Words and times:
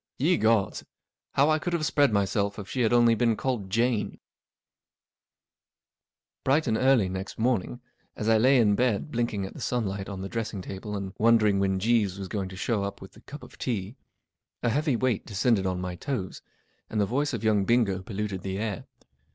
Ye 0.17 0.35
gods, 0.37 0.83
how 1.33 1.51
I 1.51 1.59
could 1.59 1.73
have 1.73 1.85
spread 1.85 2.11
myself 2.11 2.57
if 2.57 2.67
she 2.67 2.81
had 2.81 2.91
only 2.91 3.13
been 3.13 3.35
called 3.37 3.69
Jane!" 3.69 4.09
B 4.13 4.19
RIGHT 6.47 6.65
and 6.65 6.75
early 6.75 7.07
next 7.07 7.37
morning, 7.37 7.81
as 8.15 8.27
I 8.27 8.39
lay 8.39 8.57
in 8.57 8.73
bed 8.73 9.11
blinking 9.11 9.45
at 9.45 9.53
the 9.53 9.61
sunlight 9.61 10.09
on 10.09 10.21
the 10.21 10.27
dressing 10.27 10.63
table 10.63 10.97
and 10.97 11.13
wondering 11.19 11.57
w 11.57 11.71
hen 11.73 11.79
Jeeves 11.79 12.17
was 12.17 12.29
going 12.29 12.49
to 12.49 12.55
show 12.57 12.83
up 12.83 12.99
with 12.99 13.11
the 13.11 13.21
cup 13.21 13.43
of 13.43 13.59
tea, 13.59 13.95
a 14.63 14.69
heavy 14.71 14.95
weight 14.95 15.23
descended 15.23 15.67
on 15.67 15.79
my 15.79 15.95
toes, 15.95 16.41
and 16.89 16.99
the 16.99 17.05
voice 17.05 17.31
of 17.31 17.43
young 17.43 17.63
Bingo 17.63 18.01
polluted 18.01 18.41
the 18.41 18.57
air. 18.57 18.85